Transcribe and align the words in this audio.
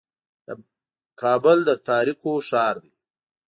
کابل 1.21 1.57
د 1.67 1.69
تاریکو 1.87 2.31
ښار 2.49 2.75
دی. 2.83 2.91